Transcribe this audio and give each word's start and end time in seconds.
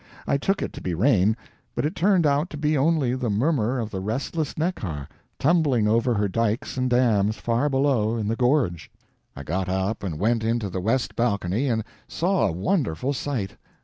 I 0.25 0.37
took 0.39 0.63
it 0.63 0.73
to 0.73 0.81
be 0.81 0.95
rain, 0.95 1.37
but 1.75 1.85
it 1.85 1.95
turned 1.95 2.25
out 2.25 2.49
to 2.49 2.57
be 2.57 2.75
only 2.75 3.13
the 3.13 3.29
murmur 3.29 3.77
of 3.79 3.91
the 3.91 3.99
restless 3.99 4.55
Neckar, 4.57 5.07
tumbling 5.37 5.87
over 5.87 6.15
her 6.15 6.27
dikes 6.27 6.75
and 6.75 6.89
dams 6.89 7.37
far 7.37 7.69
below, 7.69 8.15
in 8.17 8.27
the 8.27 8.35
gorge. 8.35 8.89
I 9.35 9.43
got 9.43 9.69
up 9.69 10.01
and 10.01 10.17
went 10.17 10.43
into 10.43 10.71
the 10.71 10.81
west 10.81 11.15
balcony 11.15 11.67
and 11.69 11.83
saw 12.07 12.47
a 12.47 12.51
wonderful 12.51 13.13
sight. 13.13 13.57